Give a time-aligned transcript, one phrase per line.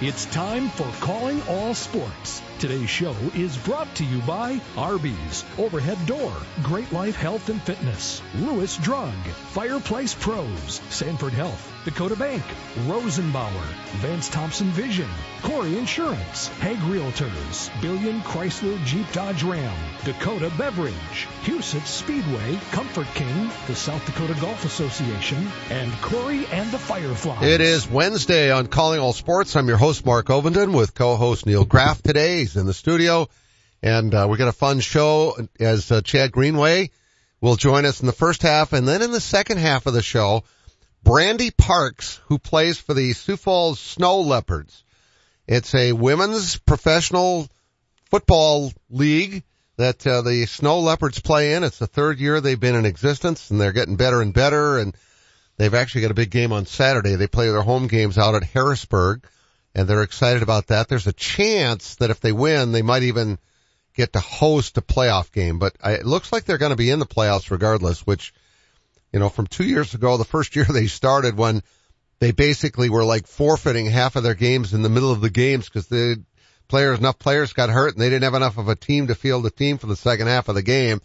[0.00, 2.40] It's time for Calling All Sports.
[2.58, 6.32] Today's show is brought to you by Arby's, Overhead Door,
[6.64, 9.14] Great Life Health and Fitness, Lewis Drug,
[9.52, 12.42] Fireplace Pros, Sanford Health, Dakota Bank,
[12.86, 13.64] Rosenbauer,
[13.98, 15.08] Vance Thompson Vision,
[15.42, 23.50] Corey Insurance, Hague Realtors, Billion Chrysler Jeep Dodge Ram, Dakota Beverage, Huset Speedway, Comfort King,
[23.68, 27.44] the South Dakota Golf Association, and Corey and the Fireflies.
[27.44, 29.54] It is Wednesday on Calling All Sports.
[29.54, 32.47] I'm your host, Mark Ovenden, with co-host Neil Graff today.
[32.48, 33.28] He's in the studio,
[33.82, 36.90] and uh, we got a fun show as uh, Chad Greenway
[37.42, 40.00] will join us in the first half, and then in the second half of the
[40.00, 40.44] show,
[41.04, 44.82] Brandy Parks, who plays for the Sioux Falls Snow Leopards.
[45.46, 47.48] It's a women's professional
[48.10, 49.42] football league
[49.76, 51.64] that uh, the Snow Leopards play in.
[51.64, 54.78] It's the third year they've been in existence, and they're getting better and better.
[54.78, 54.96] And
[55.58, 57.14] they've actually got a big game on Saturday.
[57.14, 59.26] They play their home games out at Harrisburg,
[59.78, 60.88] and they're excited about that.
[60.88, 63.38] There's a chance that if they win, they might even
[63.94, 65.60] get to host a playoff game.
[65.60, 68.04] But it looks like they're going to be in the playoffs regardless.
[68.04, 68.34] Which,
[69.12, 71.62] you know, from two years ago, the first year they started when
[72.18, 75.66] they basically were like forfeiting half of their games in the middle of the games
[75.66, 76.20] because the
[76.66, 79.46] players, enough players got hurt and they didn't have enough of a team to field
[79.46, 81.00] a team for the second half of the game.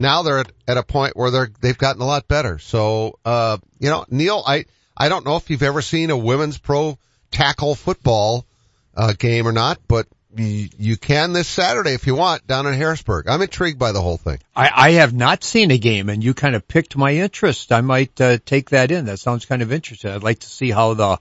[0.00, 2.58] Now they're at, at a point where they're, they've gotten a lot better.
[2.58, 4.64] So, uh, you know, Neil, I,
[4.96, 6.98] I don't know if you've ever seen a women's pro
[7.32, 8.46] tackle football,
[8.94, 12.74] uh, game or not, but you, you can this Saturday if you want down in
[12.74, 13.28] Harrisburg.
[13.28, 14.38] I'm intrigued by the whole thing.
[14.54, 17.72] I, I have not seen a game and you kind of picked my interest.
[17.72, 19.06] I might, uh, take that in.
[19.06, 20.10] That sounds kind of interesting.
[20.10, 21.18] I'd like to see how the,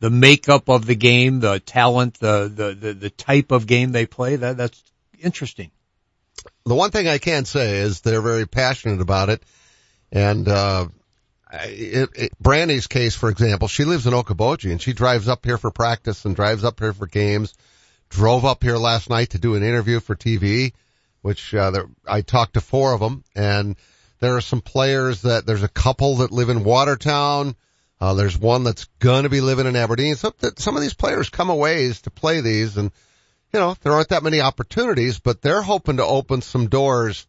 [0.00, 4.06] the makeup of the game, the talent, the, the, the, the type of game they
[4.06, 4.36] play.
[4.36, 4.82] That, that's
[5.18, 5.70] interesting.
[6.64, 9.42] The one thing I can say is they're very passionate about it.
[10.10, 10.88] And, uh,
[11.62, 15.58] it, it, Brandy's case, for example, she lives in Okoboji and she drives up here
[15.58, 17.54] for practice and drives up here for games.
[18.08, 20.72] Drove up here last night to do an interview for TV,
[21.22, 23.76] which uh, there, I talked to four of them, and
[24.20, 27.56] there are some players that there's a couple that live in Watertown.
[28.00, 30.14] Uh, there's one that's gonna be living in Aberdeen.
[30.16, 32.92] So that some of these players come a ways to play these, and
[33.52, 37.26] you know there aren't that many opportunities, but they're hoping to open some doors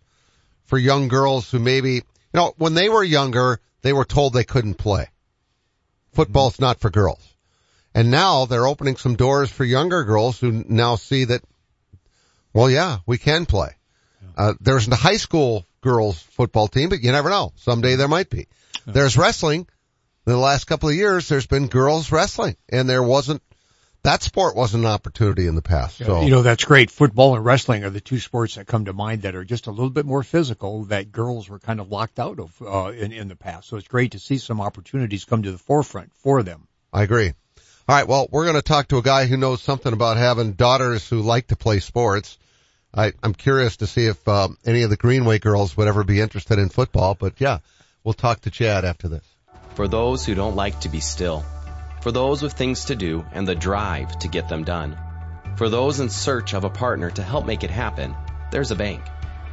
[0.65, 2.03] for young girls who maybe you
[2.33, 5.09] know when they were younger they were told they couldn't play.
[6.13, 7.21] Football's not for girls.
[7.93, 11.43] And now they're opening some doors for younger girls who now see that,
[12.51, 13.75] well, yeah, we can play.
[14.35, 17.53] Uh, there's a high school girls football team, but you never know.
[17.57, 18.47] Someday there might be.
[18.87, 19.67] There's wrestling.
[20.25, 23.43] In the last couple of years, there's been girls wrestling and there wasn't,
[24.05, 25.97] that sport wasn't an opportunity in the past.
[25.97, 26.91] So, You know, that's great.
[26.91, 29.71] Football and wrestling are the two sports that come to mind that are just a
[29.71, 33.27] little bit more physical that girls were kind of locked out of, uh, in, in
[33.27, 33.67] the past.
[33.67, 36.67] So it's great to see some opportunities come to the forefront for them.
[36.93, 37.33] I agree.
[37.87, 38.07] All right.
[38.07, 41.21] Well, we're going to talk to a guy who knows something about having daughters who
[41.21, 42.37] like to play sports.
[42.93, 46.21] I, I'm curious to see if um, any of the Greenway girls would ever be
[46.21, 47.15] interested in football.
[47.15, 47.59] But yeah,
[48.03, 49.25] we'll talk to Chad after this.
[49.75, 51.43] For those who don't like to be still.
[52.05, 54.95] For those with things to do and the drive to get them done.
[55.55, 58.15] For those in search of a partner to help make it happen,
[58.51, 59.01] there's a bank.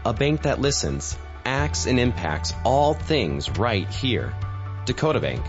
[0.04, 4.34] A bank that listens, acts, and impacts all things right here.
[4.84, 5.42] Dakota Bank.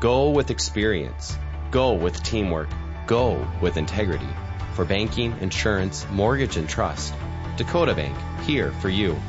[0.00, 1.36] Go with experience.
[1.70, 2.70] Go with teamwork.
[3.06, 4.34] Go with integrity.
[4.76, 7.12] For banking, insurance, mortgage, and trust.
[7.58, 8.16] Dakota Bank.
[8.46, 9.20] Here for you.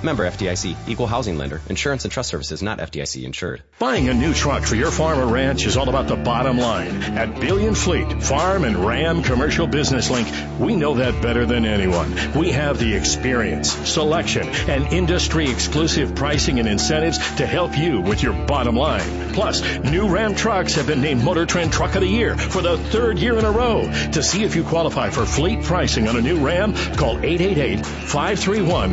[0.00, 3.62] Member FDIC, equal housing lender, insurance and trust services not FDIC insured.
[3.80, 7.02] Buying a new truck for your farm or ranch is all about the bottom line.
[7.02, 10.28] At Billion Fleet, Farm and Ram Commercial Business Link,
[10.60, 12.14] we know that better than anyone.
[12.38, 18.22] We have the experience, selection, and industry exclusive pricing and incentives to help you with
[18.22, 19.32] your bottom line.
[19.34, 22.78] Plus, new Ram trucks have been named Motor Trend Truck of the Year for the
[22.78, 23.82] third year in a row.
[24.12, 28.92] To see if you qualify for fleet pricing on a new Ram, call 888 531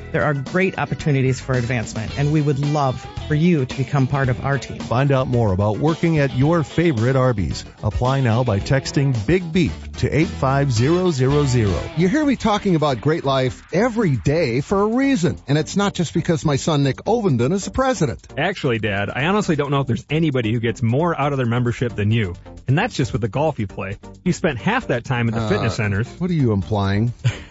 [0.11, 4.27] There are great opportunities for advancement, and we would love for you to become part
[4.27, 4.79] of our team.
[4.79, 7.63] Find out more about working at your favorite Arby's.
[7.81, 11.97] Apply now by texting Big Beef to 85000.
[11.97, 15.93] You hear me talking about great life every day for a reason, and it's not
[15.93, 18.27] just because my son Nick Ovenden is the president.
[18.37, 21.45] Actually, Dad, I honestly don't know if there's anybody who gets more out of their
[21.47, 22.35] membership than you.
[22.67, 23.97] And that's just with the golf you play.
[24.23, 26.07] You spent half that time at the Uh, fitness centers.
[26.19, 27.13] What are you implying?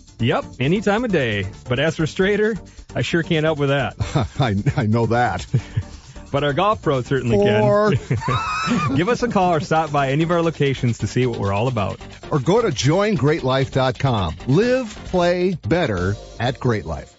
[0.21, 1.47] Yep, any time of day.
[1.67, 2.55] But as for straighter,
[2.95, 3.95] I sure can't help with that.
[4.39, 5.45] I, I know that.
[6.31, 7.93] but our golf pros certainly or...
[7.93, 8.95] can.
[8.95, 11.53] Give us a call or stop by any of our locations to see what we're
[11.53, 11.99] all about.
[12.29, 14.35] Or go to joingreatlife.com.
[14.47, 17.15] Live, play better at Great Life.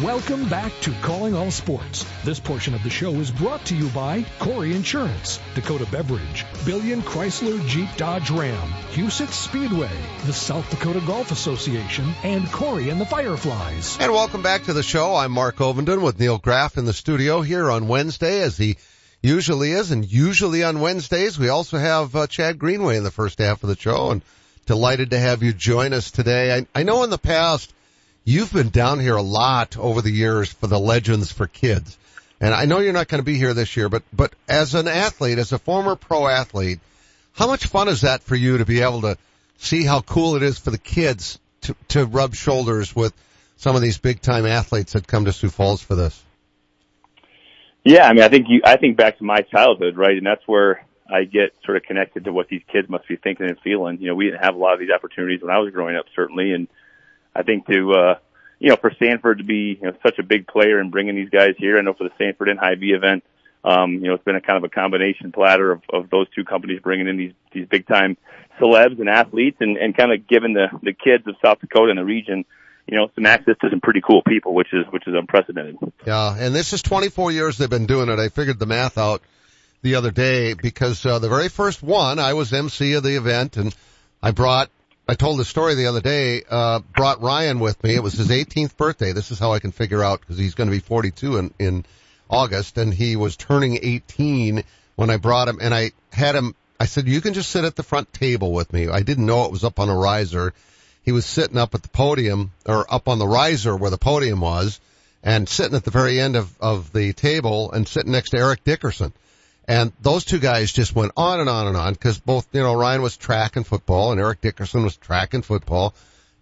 [0.00, 2.04] Welcome back to Calling All Sports.
[2.24, 7.02] This portion of the show is brought to you by Corey Insurance, Dakota Beverage, Billion
[7.02, 9.90] Chrysler Jeep Dodge Ram, Huset Speedway,
[10.24, 13.96] the South Dakota Golf Association, and Corey and the Fireflies.
[14.00, 15.14] And welcome back to the show.
[15.14, 18.78] I'm Mark Ovenden with Neil Graff in the studio here on Wednesday as he
[19.20, 19.92] usually is.
[19.92, 23.68] And usually on Wednesdays, we also have uh, Chad Greenway in the first half of
[23.68, 24.22] the show and
[24.66, 26.56] delighted to have you join us today.
[26.56, 27.72] I, I know in the past,
[28.24, 31.98] You've been down here a lot over the years for the Legends for Kids.
[32.40, 34.86] And I know you're not going to be here this year, but, but as an
[34.86, 36.80] athlete, as a former pro athlete,
[37.32, 39.16] how much fun is that for you to be able to
[39.58, 43.12] see how cool it is for the kids to, to rub shoulders with
[43.56, 46.20] some of these big time athletes that come to Sioux Falls for this?
[47.84, 50.16] Yeah, I mean, I think you, I think back to my childhood, right?
[50.16, 53.46] And that's where I get sort of connected to what these kids must be thinking
[53.46, 53.98] and feeling.
[54.00, 56.06] You know, we didn't have a lot of these opportunities when I was growing up,
[56.14, 56.52] certainly.
[56.52, 56.68] And,
[57.34, 58.14] I think to, uh,
[58.58, 61.30] you know, for Sanford to be you know, such a big player and bringing these
[61.30, 63.24] guys here, I know for the Sanford and Hy-Vee event,
[63.64, 66.44] um, you know, it's been a kind of a combination platter of, of those two
[66.44, 68.16] companies bringing in these, these big time
[68.60, 71.98] celebs and athletes and, and kind of giving the, the kids of South Dakota and
[71.98, 72.44] the region,
[72.86, 75.76] you know, some access to some pretty cool people, which is, which is unprecedented.
[76.06, 76.36] Yeah.
[76.36, 78.18] And this is 24 years they've been doing it.
[78.18, 79.22] I figured the math out
[79.82, 83.56] the other day because, uh, the very first one, I was MC of the event
[83.56, 83.74] and
[84.22, 84.70] I brought
[85.08, 87.94] I told the story the other day, uh, brought Ryan with me.
[87.94, 89.12] It was his 18th birthday.
[89.12, 91.84] This is how I can figure out because he's going to be 42 in, in
[92.30, 94.62] August and he was turning 18
[94.94, 97.74] when I brought him and I had him, I said, you can just sit at
[97.74, 98.88] the front table with me.
[98.88, 100.54] I didn't know it was up on a riser.
[101.02, 104.40] He was sitting up at the podium or up on the riser where the podium
[104.40, 104.80] was
[105.24, 108.62] and sitting at the very end of, of the table and sitting next to Eric
[108.62, 109.12] Dickerson.
[109.68, 112.74] And those two guys just went on and on and on because both, you know,
[112.74, 115.94] Ryan was track and football and Eric Dickerson was track and football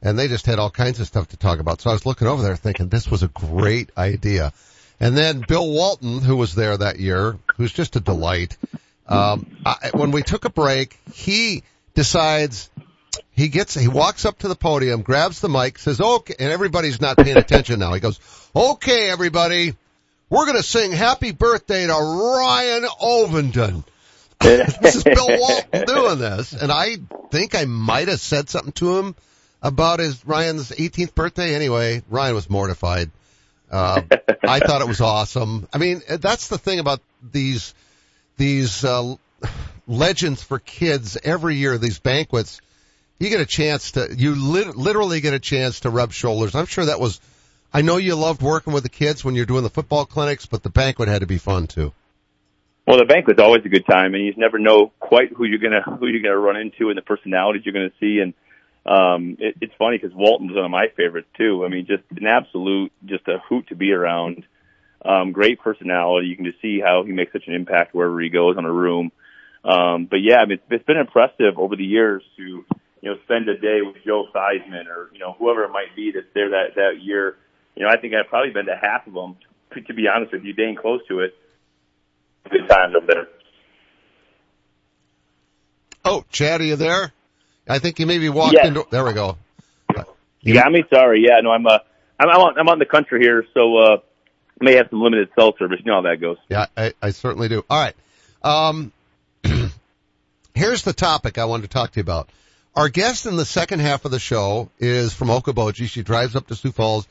[0.02, 1.80] and they just had all kinds of stuff to talk about.
[1.80, 4.52] So I was looking over there thinking this was a great idea.
[4.98, 8.56] And then Bill Walton, who was there that year, who's just a delight.
[9.06, 11.64] Um, I, when we took a break, he
[11.94, 12.70] decides
[13.32, 17.00] he gets, he walks up to the podium, grabs the mic, says, okay, and everybody's
[17.00, 17.92] not paying attention now.
[17.92, 18.20] He goes,
[18.54, 19.74] okay, everybody,
[20.30, 23.84] we're going to sing happy birthday to Ryan Ovenden.
[24.40, 26.52] this is Bill Walton doing this.
[26.52, 26.96] And I
[27.30, 29.16] think I might have said something to him
[29.60, 31.54] about his Ryan's 18th birthday.
[31.54, 33.10] Anyway, Ryan was mortified.
[33.70, 34.02] Uh,
[34.42, 35.68] I thought it was awesome.
[35.74, 37.00] I mean, that's the thing about
[37.32, 37.74] these,
[38.38, 39.16] these, uh,
[39.86, 42.60] legends for kids every year, these banquets.
[43.18, 46.54] You get a chance to, you lit- literally get a chance to rub shoulders.
[46.54, 47.20] I'm sure that was
[47.72, 50.62] I know you loved working with the kids when you're doing the football clinics, but
[50.62, 51.92] the banquet had to be fun too.
[52.86, 55.82] Well, the banquet's always a good time, and you never know quite who you're gonna
[55.82, 58.18] who you're gonna run into and the personalities you're gonna see.
[58.18, 58.34] And
[58.84, 61.64] um, it, it's funny because Walton's one of my favorites too.
[61.64, 64.44] I mean, just an absolute, just a hoot to be around.
[65.04, 66.26] Um, great personality.
[66.26, 68.72] You can just see how he makes such an impact wherever he goes on a
[68.72, 69.12] room.
[69.64, 73.16] Um, but yeah, I mean, it's, it's been impressive over the years to you know
[73.24, 76.50] spend a day with Joe Theismann or you know whoever it might be that's there
[76.50, 77.36] that that year
[77.80, 79.36] you know, I think I've probably been to half of them.
[79.72, 81.34] To, to be honest with you, dang close to it.
[82.50, 83.26] Good times up there.
[86.04, 87.10] Oh, Chad, are you there?
[87.66, 88.66] I think you maybe walked yes.
[88.66, 88.86] into.
[88.90, 89.38] There we go.
[90.42, 90.84] You got me?
[90.92, 91.24] Sorry.
[91.26, 91.78] Yeah, no, I'm uh,
[92.18, 93.96] I'm I'm on, I'm on the country here, so uh,
[94.60, 95.78] may have some limited cell service.
[95.82, 96.36] You know how that goes.
[96.50, 97.64] Yeah, I, I certainly do.
[97.70, 97.94] All right.
[98.42, 98.92] Um,
[100.54, 102.28] here's the topic I wanted to talk to you about.
[102.74, 105.88] Our guest in the second half of the show is from Okoboji.
[105.88, 107.06] She drives up to Sioux Falls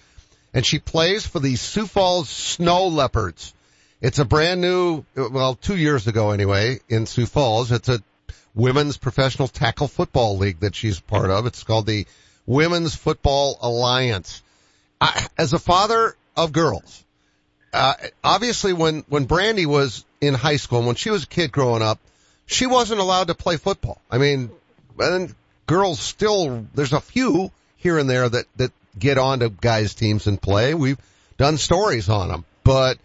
[0.54, 3.54] and she plays for the Sioux Falls Snow Leopards.
[4.02, 7.72] It's a brand new, well, two years ago anyway, in Sioux Falls.
[7.72, 8.02] It's a
[8.56, 11.46] women's professional tackle football league that she's part of.
[11.46, 12.08] It's called the
[12.46, 14.42] Women's Football Alliance.
[15.02, 17.04] I, as a father of girls,
[17.74, 21.82] uh, obviously when, when Brandy was in high school when she was a kid growing
[21.82, 22.00] up,
[22.46, 24.02] she wasn't allowed to play football.
[24.10, 24.50] I mean,
[24.98, 25.34] and
[25.68, 30.42] girls still, there's a few here and there that, that get onto guys' teams and
[30.42, 30.74] play.
[30.74, 31.00] We've
[31.38, 32.98] done stories on them, but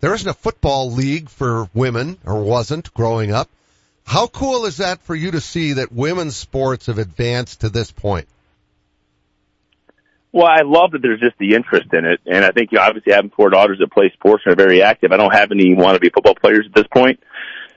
[0.00, 3.48] there isn't a football league for women, or wasn't growing up.
[4.04, 7.92] How cool is that for you to see that women's sports have advanced to this
[7.92, 8.26] point?
[10.32, 12.84] Well, I love that there's just the interest in it, and I think you know,
[12.84, 15.10] obviously having four daughters that play sports and are very active.
[15.12, 17.20] I don't have any want to be football players at this point,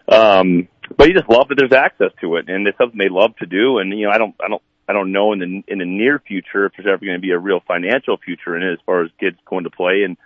[0.07, 3.35] um, but you just love that there's access to it, and it's something they love
[3.37, 3.79] to do.
[3.79, 6.19] And you know, I don't, I don't, I don't know in the in the near
[6.19, 9.03] future if there's ever going to be a real financial future in it as far
[9.03, 10.03] as kids going to play.
[10.03, 10.17] And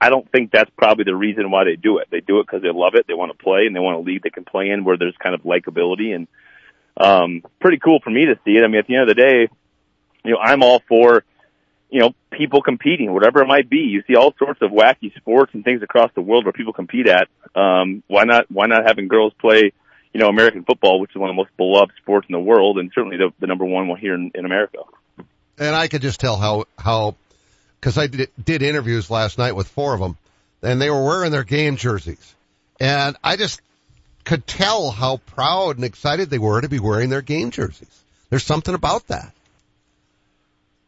[0.00, 2.08] I don't think that's probably the reason why they do it.
[2.10, 4.00] They do it because they love it, they want to play, and they want a
[4.00, 6.26] league they can play in where there's kind of likability and
[6.96, 8.64] um, pretty cool for me to see it.
[8.64, 9.48] I mean, at the end of the day,
[10.24, 11.24] you know, I'm all for
[11.92, 13.80] you know, people competing, whatever it might be.
[13.80, 17.06] You see all sorts of wacky sports and things across the world where people compete
[17.06, 17.28] at.
[17.54, 19.74] Um, why not, why not having girls play,
[20.12, 22.78] you know, American football, which is one of the most beloved sports in the world
[22.78, 24.78] and certainly the, the number one one here in, in America.
[25.58, 27.16] And I could just tell how, how,
[27.80, 30.16] cause I did, did interviews last night with four of them
[30.62, 32.34] and they were wearing their game jerseys.
[32.80, 33.60] And I just
[34.24, 38.02] could tell how proud and excited they were to be wearing their game jerseys.
[38.30, 39.32] There's something about that.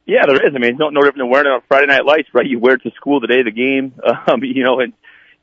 [0.07, 0.55] Yeah, there is.
[0.55, 2.47] I mean, it's no, no different than wearing it on Friday Night Lights, right?
[2.47, 3.95] You wear it to school the day of the game,
[4.27, 4.93] um, you know, and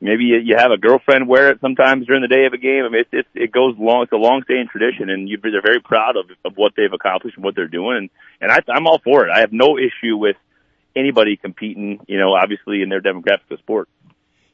[0.02, 2.84] maybe you have a girlfriend wear it sometimes during the day of a game.
[2.84, 4.02] I mean, it's, it's it goes long.
[4.02, 7.44] It's a long-standing tradition, and you, they're very proud of of what they've accomplished and
[7.44, 7.96] what they're doing.
[7.96, 9.30] And, and I, I'm all for it.
[9.30, 10.36] I have no issue with
[10.94, 12.00] anybody competing.
[12.08, 13.88] You know, obviously in their demographic of sport.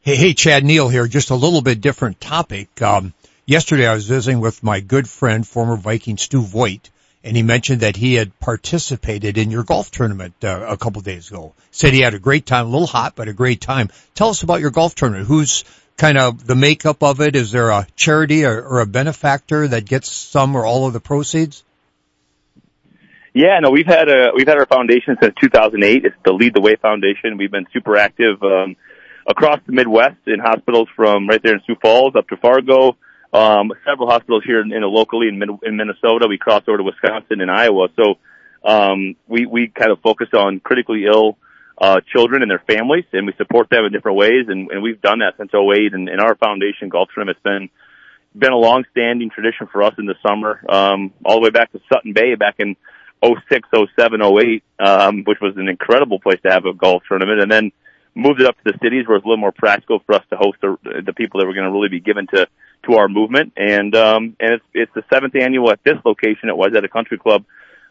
[0.02, 1.06] Hey, hey, Chad Neil here.
[1.06, 2.80] Just a little bit different topic.
[2.80, 3.14] Um,
[3.46, 6.90] yesterday I was visiting with my good friend, former Viking Stu Voigt
[7.24, 11.30] and he mentioned that he had participated in your golf tournament uh, a couple days
[11.30, 11.54] ago.
[11.70, 13.90] Said he had a great time, a little hot, but a great time.
[14.14, 15.26] Tell us about your golf tournament.
[15.26, 15.64] Who's
[15.96, 17.36] kind of the makeup of it?
[17.36, 21.00] Is there a charity or, or a benefactor that gets some or all of the
[21.00, 21.64] proceeds?
[23.34, 26.04] Yeah, no, we've had a we've had our foundation since 2008.
[26.04, 27.36] It's the Lead the Way Foundation.
[27.36, 28.76] We've been super active um,
[29.26, 32.96] across the Midwest in hospitals from right there in Sioux Falls up to Fargo
[33.32, 36.26] um, several hospitals here in, in locally in, in Minnesota.
[36.28, 37.88] We cross over to Wisconsin and Iowa.
[37.96, 38.18] So,
[38.64, 41.38] um, we, we kind of focus on critically ill,
[41.80, 44.46] uh, children and their families and we support them in different ways.
[44.48, 47.70] And, and we've done that since 08 and, and our foundation golf tournament's been,
[48.36, 51.80] been a long-standing tradition for us in the summer, um, all the way back to
[51.92, 52.76] Sutton Bay back in
[53.24, 57.40] 06, 07, 08, um, which was an incredible place to have a golf tournament.
[57.40, 57.72] And then
[58.14, 60.36] moved it up to the cities where it's a little more practical for us to
[60.36, 62.48] host the, the people that were going to really be given to
[62.88, 63.52] to our movement.
[63.56, 66.48] And um, and it's it's the seventh annual at this location.
[66.48, 67.44] It was at a country club.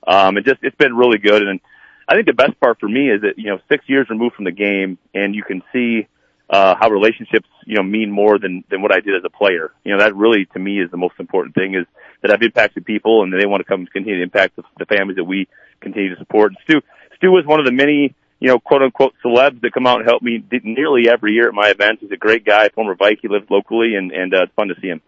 [0.06, 1.44] Um, it just it's been really good.
[1.44, 1.60] And
[2.08, 4.46] I think the best part for me is that you know six years removed from
[4.46, 6.08] the game, and you can see
[6.50, 9.72] uh, how relationships you know mean more than than what I did as a player.
[9.84, 11.86] You know that really to me is the most important thing is
[12.22, 15.18] that I've impacted people, and they want to come continue to impact the, the families
[15.18, 15.48] that we
[15.82, 16.52] continue to support.
[16.52, 16.82] And Stu
[17.18, 20.08] Stu was one of the many you know, quote unquote celebs that come out and
[20.08, 22.02] help me nearly every year at my events.
[22.02, 24.76] He's a great guy, former Viking, he lives locally, and and uh, it's fun to
[24.82, 25.02] see him.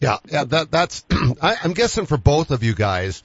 [0.00, 1.04] Yeah, yeah, that that's.
[1.42, 3.22] I, I'm guessing for both of you guys,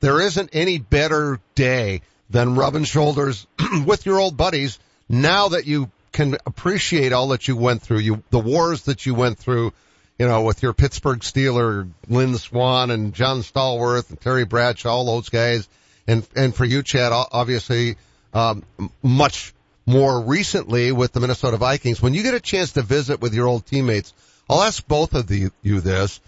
[0.00, 3.46] there isn't any better day than rubbing shoulders
[3.86, 4.78] with your old buddies.
[5.08, 9.14] Now that you can appreciate all that you went through, you the wars that you
[9.14, 9.72] went through,
[10.18, 15.06] you know, with your Pittsburgh Steeler, Lynn Swann and John Stallworth and Terry Bradshaw, all
[15.06, 15.68] those guys
[16.06, 17.96] and and for you, Chad, obviously
[18.32, 18.64] um,
[19.02, 19.54] much
[19.86, 22.00] more recently with the Minnesota Vikings.
[22.00, 24.14] When you get a chance to visit with your old teammates,
[24.48, 26.20] I'll ask both of the, you this.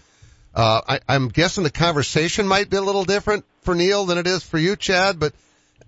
[0.53, 4.27] Uh, I, I'm guessing the conversation might be a little different for Neil than it
[4.27, 5.19] is for you, Chad.
[5.19, 5.33] But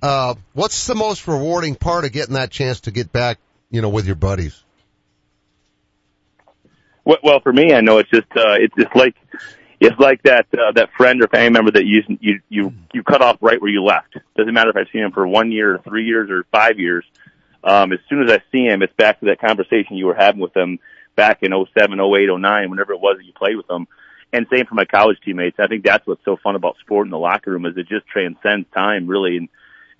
[0.02, 3.40] uh, what's the most rewarding part of getting that chance to get back,
[3.70, 4.62] you know, with your buddies?
[7.06, 9.16] Well, for me, I know it's just uh, it's just like
[9.80, 13.22] it's like that uh, that friend or family member that you you you you cut
[13.22, 14.18] off right where you left.
[14.36, 17.06] Doesn't matter if I've seen him for one year, or three years, or five years.
[17.64, 20.40] Um, as soon as I see him, it's back to that conversation you were having
[20.40, 20.80] with them
[21.16, 23.88] back in 07, 08, 09, whenever it was that you played with them.
[24.32, 25.58] And same for my college teammates.
[25.60, 28.08] I think that's what's so fun about sport in the locker room is it just
[28.08, 29.38] transcends time really.
[29.38, 29.50] And,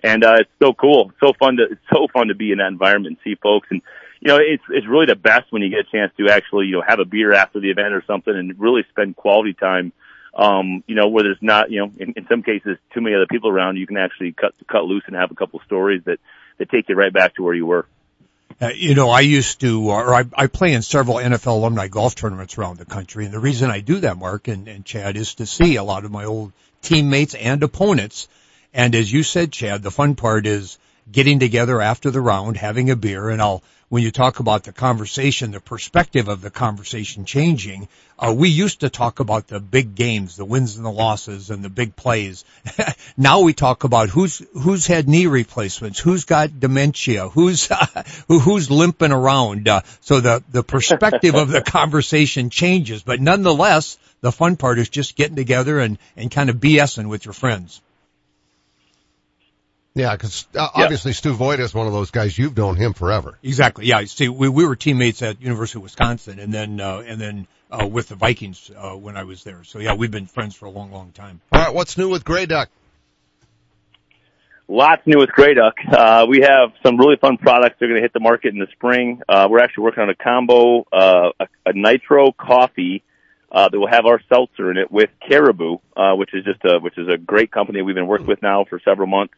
[0.02, 1.12] and, uh, it's so cool.
[1.20, 3.68] So fun to, it's so fun to be in that environment and see folks.
[3.70, 3.82] And
[4.20, 6.72] you know, it's it's really the best when you get a chance to actually, you
[6.72, 9.92] know, have a beer after the event or something and really spend quality time.
[10.34, 13.26] Um, you know, where there's not, you know, in, in some cases too many other
[13.26, 16.20] people around, you can actually cut cut loose and have a couple stories that
[16.58, 17.86] that take you right back to where you were.
[18.60, 22.16] Uh, you know, I used to, or I, I play in several NFL alumni golf
[22.16, 25.34] tournaments around the country, and the reason I do that, Mark and, and Chad, is
[25.36, 28.26] to see a lot of my old teammates and opponents.
[28.74, 30.78] And as you said, Chad, the fun part is
[31.10, 34.72] getting together after the round, having a beer, and I'll when you talk about the
[34.72, 37.88] conversation, the perspective of the conversation changing,
[38.18, 41.64] uh, we used to talk about the big games, the wins and the losses and
[41.64, 42.44] the big plays.
[43.16, 47.86] now we talk about who's, who's had knee replacements, who's got dementia, who's, uh,
[48.28, 49.66] who, who's limping around.
[49.68, 54.90] Uh, so the, the perspective of the conversation changes, but nonetheless, the fun part is
[54.90, 57.80] just getting together and, and kind of BSing with your friends.
[59.94, 62.38] Yeah, because uh, obviously Stu Voigt is one of those guys.
[62.38, 63.36] You've known him forever.
[63.42, 63.86] Exactly.
[63.86, 64.04] Yeah.
[64.04, 67.86] See, we we were teammates at University of Wisconsin, and then uh, and then uh,
[67.86, 69.64] with the Vikings uh, when I was there.
[69.64, 71.40] So yeah, we've been friends for a long, long time.
[71.52, 72.68] All right, what's new with Gray Duck?
[74.70, 75.76] Lots new with Gray Duck.
[75.90, 77.76] Uh, we have some really fun products.
[77.78, 79.22] They're going to hit the market in the spring.
[79.26, 83.02] Uh, we're actually working on a combo, uh, a, a nitro coffee
[83.50, 86.78] uh, that will have our seltzer in it with Caribou, uh, which is just a
[86.80, 89.32] which is a great company we've been working with now for several months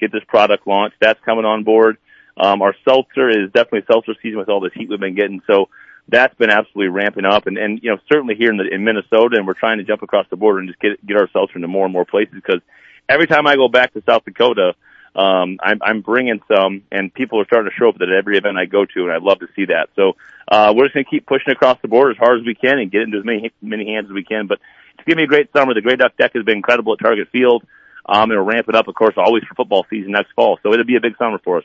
[0.00, 0.96] get this product launched.
[1.00, 1.98] That's coming on board.
[2.36, 5.42] Um, our seltzer is definitely seltzer season with all this heat we've been getting.
[5.46, 5.68] So
[6.08, 7.46] that's been absolutely ramping up.
[7.46, 10.02] And, and, you know, certainly here in the, in Minnesota and we're trying to jump
[10.02, 12.60] across the border and just get, get our seltzer into more and more places because
[13.08, 14.74] every time I go back to South Dakota,
[15.16, 18.56] um, I'm, I'm bringing some and people are starting to show up at every event
[18.56, 19.88] I go to and I'd love to see that.
[19.96, 22.54] So, uh, we're just going to keep pushing across the border as hard as we
[22.54, 24.46] can and get into as many, many hands as we can.
[24.46, 24.60] But
[24.94, 25.74] it's going to be a great summer.
[25.74, 27.64] The Gray Duck deck has been incredible at Target Field.
[28.08, 30.58] Um, it'll ramp it up, of course, always for football season next fall.
[30.62, 31.64] So it'll be a big summer for us.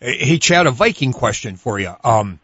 [0.00, 1.94] Hey, Chad, a Viking question for you.
[2.02, 2.40] Um,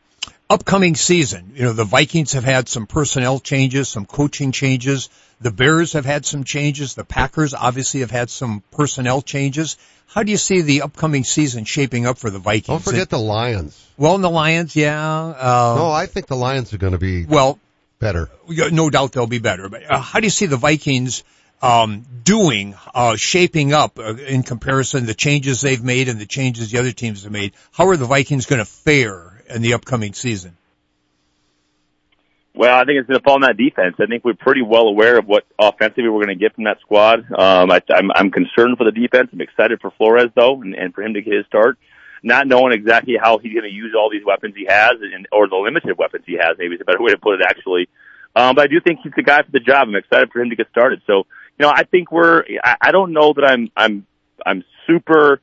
[0.50, 5.08] upcoming season, you know, the Vikings have had some personnel changes, some coaching changes.
[5.40, 6.94] The Bears have had some changes.
[6.94, 9.78] The Packers obviously have had some personnel changes.
[10.08, 12.66] How do you see the upcoming season shaping up for the Vikings?
[12.66, 13.82] Don't forget the Lions.
[13.96, 15.02] Well, the Lions, yeah.
[15.02, 17.58] Uh, no, I think the Lions are going to be well
[17.99, 18.28] better.
[18.49, 19.68] No doubt they'll be better.
[19.68, 21.25] But uh, how do you see the Vikings
[21.62, 26.70] um, doing, uh, shaping up uh, in comparison the changes they've made and the changes
[26.70, 27.52] the other teams have made?
[27.72, 30.56] How are the Vikings going to fare in the upcoming season?
[32.54, 33.96] Well, I think it's going to fall on that defense.
[34.00, 36.80] I think we're pretty well aware of what offensively we're going to get from that
[36.80, 37.20] squad.
[37.30, 39.28] Um, I, I'm, I'm concerned for the defense.
[39.30, 41.76] I'm excited for Flores though, and, and for him to get his start.
[42.22, 45.48] Not knowing exactly how he's going to use all these weapons he has, and or
[45.48, 47.46] the limited weapons he has, maybe is a better way to put it.
[47.46, 47.90] Actually,
[48.34, 49.88] um, but I do think he's the guy for the job.
[49.88, 51.02] I'm excited for him to get started.
[51.06, 51.26] So
[51.58, 54.06] you know, I think we're, I, don't know that I'm, I'm,
[54.45, 55.40] I'm super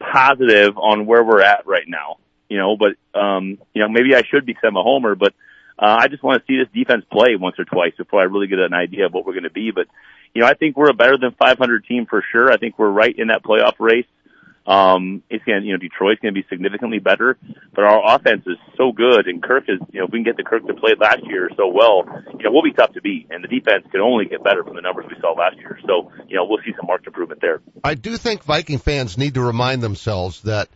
[0.00, 4.22] positive on where we're at right now, you know, but, um, you know, maybe I
[4.28, 5.34] should because I'm a homer, but,
[5.78, 8.46] uh, I just want to see this defense play once or twice before I really
[8.46, 9.70] get an idea of what we're going to be.
[9.72, 9.88] But,
[10.32, 12.50] you know, I think we're a better than 500 team for sure.
[12.50, 14.06] I think we're right in that playoff race.
[14.66, 17.36] Um, it's going to, you know, Detroit's going to be significantly better,
[17.74, 20.38] but our offense is so good and Kirk is, you know, if we can get
[20.38, 22.04] the Kirk to play last year so well,
[22.38, 24.74] you know, we'll be tough to beat and the defense can only get better from
[24.74, 25.78] the numbers we saw last year.
[25.86, 27.60] So, you know, we'll see some marked improvement there.
[27.82, 30.70] I do think Viking fans need to remind themselves that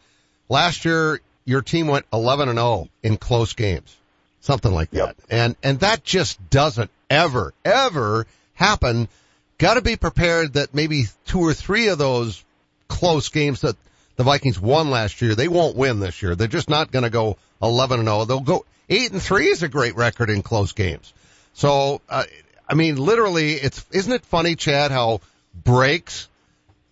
[0.50, 3.96] last year your team went 11 and 0 in close games.
[4.40, 4.96] Something like that.
[4.98, 5.16] Yep.
[5.30, 9.08] And, and that just doesn't ever, ever happen.
[9.56, 12.44] Got to be prepared that maybe two or three of those
[12.88, 13.76] close games that
[14.16, 15.34] the Vikings won last year.
[15.34, 16.34] They won't win this year.
[16.34, 18.24] They're just not going to go 11 and 0.
[18.24, 21.12] They'll go 8 and 3 is a great record in close games.
[21.54, 22.24] So, uh,
[22.68, 25.20] I mean, literally, it's, isn't it funny, Chad, how
[25.54, 26.28] breaks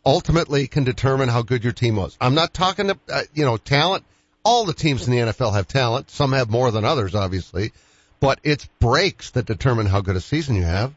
[0.05, 2.17] ultimately can determine how good your team was?
[2.21, 4.05] I'm not talking to, uh, you know, talent.
[4.45, 6.11] All the teams in the NFL have talent.
[6.11, 7.73] Some have more than others, obviously,
[8.21, 10.95] but it's breaks that determine how good a season you have.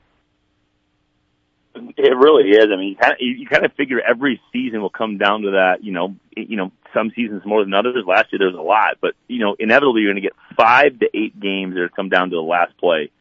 [1.98, 2.68] It really is.
[2.72, 5.52] I mean, you kind of you kind of figure every season will come down to
[5.52, 5.84] that.
[5.84, 8.04] You know, you know, some seasons more than others.
[8.06, 11.00] Last year there was a lot, but you know, inevitably you're going to get five
[11.00, 13.12] to eight games that come down to the last play.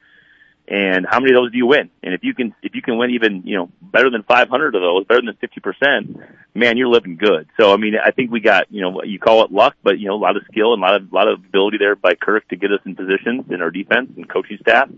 [0.71, 1.89] And how many of those do you win?
[2.03, 4.83] And if you can, if you can win even, you know, better than 500 of
[4.83, 7.49] those, better than 50%, man, you're living good.
[7.59, 10.09] So, I mean, I think we got, you know, you call it luck, but you
[10.09, 12.15] know, a lot of skill and a lot of, a lot of ability there by
[12.15, 14.91] Kirk to get us in positions in our defense and coaching staff.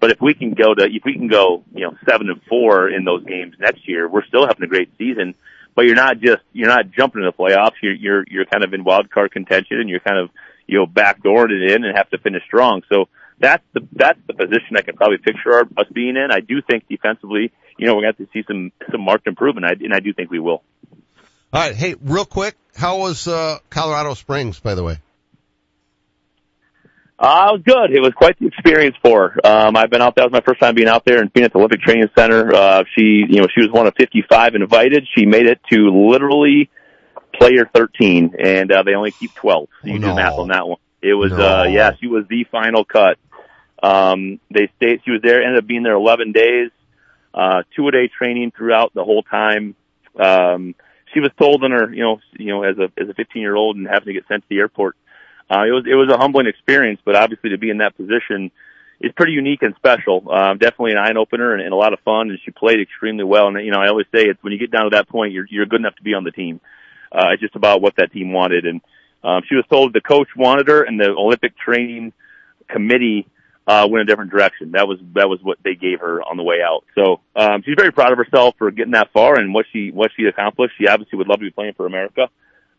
[0.00, 2.88] But if we can go to, if we can go, you know, seven and four
[2.88, 5.34] in those games next year, we're still having a great season.
[5.74, 7.74] But you're not just, you're not jumping in the playoffs.
[7.82, 10.30] You're, you're, you're kind of in wild card contention and you're kind of,
[10.66, 12.82] you know, backdooring it in and have to finish strong.
[12.90, 13.08] So
[13.38, 16.28] that's the, that's the position I can probably picture our, us being in.
[16.32, 19.26] I do think defensively, you know, we're going to have to see some, some marked
[19.26, 19.66] improvement.
[19.66, 20.62] I, and I do think we will.
[21.52, 21.74] All right.
[21.74, 22.56] Hey, real quick.
[22.74, 24.98] How was, uh, Colorado Springs, by the way?
[27.20, 27.94] Uh, it was good.
[27.94, 29.46] It was quite the experience for her.
[29.46, 30.16] Um, I've been out.
[30.16, 32.54] That was my first time being out there in Phoenix Olympic Training Center.
[32.54, 35.06] Uh, she, you know, she was one of 55 invited.
[35.14, 36.70] She made it to literally
[37.34, 39.68] player 13, and uh, they only keep 12.
[39.82, 40.08] So you oh, no.
[40.08, 40.78] do math on that one.
[41.02, 41.60] It was, no.
[41.60, 43.18] uh, yeah, she was the final cut.
[43.82, 45.02] Um, they stayed.
[45.04, 45.42] She was there.
[45.42, 46.70] Ended up being there 11 days.
[47.34, 49.76] Uh, two a day training throughout the whole time.
[50.18, 50.74] Um,
[51.12, 53.54] she was told in her, you know, you know, as a as a 15 year
[53.54, 54.96] old and having to get sent to the airport.
[55.50, 58.50] Uh, it was it was a humbling experience, but obviously to be in that position
[59.00, 60.30] is pretty unique and special.
[60.30, 62.30] Um, definitely an eye opener and, and a lot of fun.
[62.30, 63.48] And she played extremely well.
[63.48, 65.46] And you know, I always say it's when you get down to that point, you're
[65.50, 66.60] you're good enough to be on the team.
[67.10, 68.66] Uh, it's just about what that team wanted.
[68.66, 68.80] And
[69.24, 72.12] um, she was told the coach wanted her, and the Olympic training
[72.68, 73.26] committee
[73.66, 74.72] uh, went a different direction.
[74.72, 76.84] That was that was what they gave her on the way out.
[76.94, 80.10] So um, she's very proud of herself for getting that far and what she what
[80.16, 80.74] she accomplished.
[80.78, 82.28] She obviously would love to be playing for America,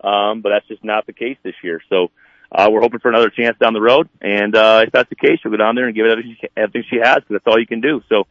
[0.04, 1.82] um, but that's just not the case this year.
[1.90, 2.12] So
[2.52, 5.40] uh, we're hoping for another chance down the road, and uh, if that's the case,
[5.42, 7.60] she'll go down there and give it everything she, everything she has because that's all
[7.60, 8.02] you can do.
[8.10, 8.28] So,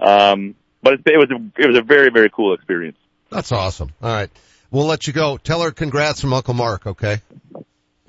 [0.00, 2.98] um, but it, it was a, it was a very very cool experience.
[3.30, 3.92] That's awesome.
[4.02, 4.30] All right,
[4.70, 5.36] we'll let you go.
[5.36, 6.86] Tell her congrats from Uncle Mark.
[6.86, 7.20] Okay.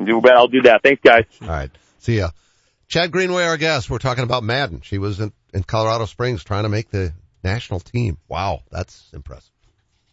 [0.04, 0.82] Do I'll do that.
[0.82, 1.26] Thanks, guys.
[1.42, 1.70] All right.
[2.00, 2.30] See ya.
[2.88, 3.90] Chad Greenway, our guest.
[3.90, 4.82] We're talking about Madden.
[4.82, 8.18] She was in, in Colorado Springs trying to make the national team.
[8.28, 9.51] Wow, that's impressive.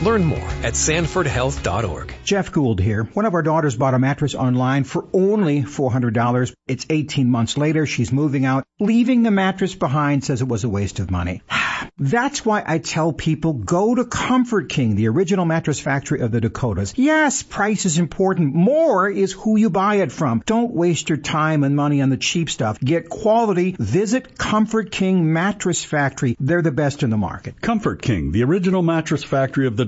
[0.00, 2.14] Learn more at sanfordhealth.org.
[2.22, 3.02] Jeff Gould here.
[3.14, 6.54] One of our daughters bought a mattress online for only $400.
[6.68, 7.84] It's 18 months later.
[7.84, 8.64] She's moving out.
[8.78, 11.42] Leaving the mattress behind says it was a waste of money.
[11.98, 16.40] That's why I tell people go to Comfort King, the original mattress factory of the
[16.40, 16.94] Dakotas.
[16.96, 18.54] Yes, price is important.
[18.54, 20.42] More is who you buy it from.
[20.46, 22.78] Don't waste your time and money on the cheap stuff.
[22.78, 23.74] Get quality.
[23.78, 26.36] Visit Comfort King Mattress Factory.
[26.38, 27.60] They're the best in the market.
[27.60, 29.87] Comfort King, the original mattress factory of the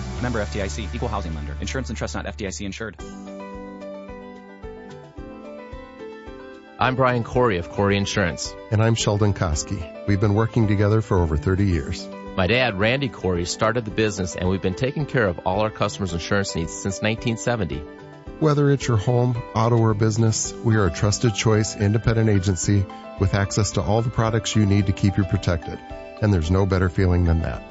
[0.21, 1.57] Member FDIC, equal housing lender.
[1.59, 2.95] Insurance and trust not FDIC insured.
[6.79, 8.55] I'm Brian Corey of Corey Insurance.
[8.71, 10.07] And I'm Sheldon Koski.
[10.07, 12.07] We've been working together for over 30 years.
[12.35, 15.69] My dad, Randy Corey, started the business and we've been taking care of all our
[15.69, 17.83] customers' insurance needs since 1970.
[18.39, 22.83] Whether it's your home, auto, or business, we are a trusted choice independent agency
[23.19, 25.77] with access to all the products you need to keep you protected.
[26.21, 27.70] And there's no better feeling than that.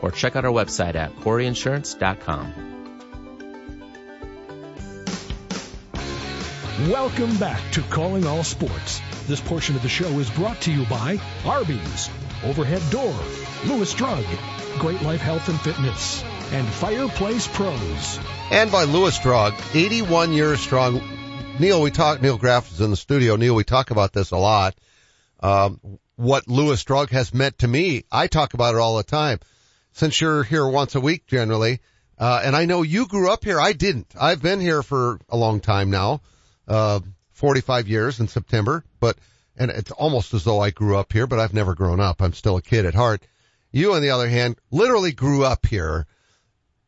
[0.00, 2.68] or check out our website at coreyinsurance.com.
[6.88, 9.00] Welcome back to Calling All Sports.
[9.26, 12.08] This portion of the show is brought to you by Arby's,
[12.44, 13.14] Overhead Door,
[13.66, 14.24] Lewis Drug,
[14.78, 18.20] Great Life Health and Fitness, and Fireplace Pros.
[18.52, 21.02] And by Lewis Drug, 81 years strong.
[21.58, 23.34] Neil, we talk, Neil Graff is in the studio.
[23.34, 24.76] Neil, we talk about this a lot.
[25.40, 28.04] Um, what Lewis Drug has meant to me.
[28.10, 29.40] I talk about it all the time.
[29.92, 31.80] Since you're here once a week generally,
[32.18, 33.60] uh, and I know you grew up here.
[33.60, 34.12] I didn't.
[34.20, 36.20] I've been here for a long time now.
[36.66, 37.00] Uh,
[37.32, 39.16] 45 years in September, but,
[39.56, 42.20] and it's almost as though I grew up here, but I've never grown up.
[42.20, 43.24] I'm still a kid at heart.
[43.70, 46.06] You, on the other hand, literally grew up here.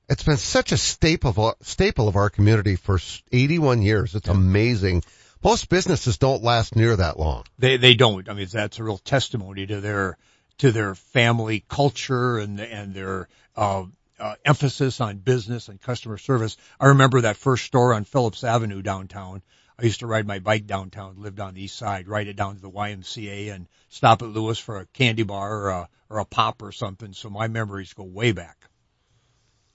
[0.08, 2.98] It's been such a staple of, staple of our community for
[3.30, 4.16] 81 years.
[4.16, 5.04] It's amazing.
[5.42, 7.44] Most businesses don't last near that long.
[7.58, 8.28] They they don't.
[8.28, 10.18] I mean, that's a real testimony to their
[10.60, 13.84] to their family culture and and their uh,
[14.18, 16.58] uh, emphasis on business and customer service.
[16.78, 19.42] I remember that first store on Phillips Avenue downtown.
[19.78, 22.56] I used to ride my bike downtown, lived on the east side, ride it down
[22.56, 26.26] to the YMCA and stop at Lewis for a candy bar or a, or a
[26.26, 27.14] pop or something.
[27.14, 28.68] So my memories go way back.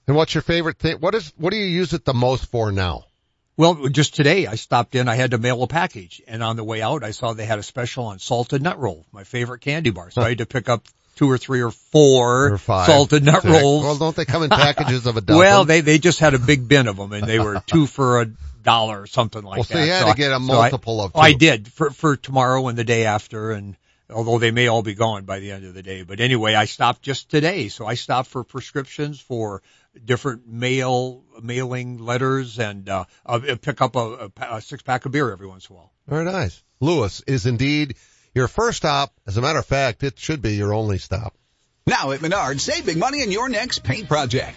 [0.06, 0.98] And what's your favorite thing?
[0.98, 3.06] What is, what do you use it the most for now?
[3.58, 6.64] Well, just today I stopped in, I had to mail a package and on the
[6.64, 9.90] way out I saw they had a special on salted nut roll, my favorite candy
[9.90, 10.10] bar.
[10.10, 13.40] So I had to pick up two or three or four Or five, salted nut
[13.42, 13.54] six.
[13.62, 13.84] rolls.
[13.84, 15.38] Well, don't they come in packages of a dozen?
[15.38, 18.20] Well, they, they just had a big bin of them and they were two for
[18.20, 18.26] a
[18.62, 19.72] dollar or something like Well, that.
[19.72, 22.68] so you had I- to get a multiple of oh, I did for, for tomorrow
[22.68, 23.74] and the day after and
[24.10, 26.02] although they may all be gone by the end of the day.
[26.02, 27.68] But anyway, I stopped just today.
[27.68, 29.62] So I stopped for prescriptions for
[30.04, 35.06] different mail, mailing letters and, uh, uh pick up a, a, pa- a six pack
[35.06, 35.92] of beer every once in a while.
[36.06, 36.62] Very nice.
[36.80, 37.96] Lewis is indeed
[38.34, 39.12] your first stop.
[39.26, 41.34] As a matter of fact, it should be your only stop.
[41.86, 44.54] Now at Menards, save big money on your next paint project.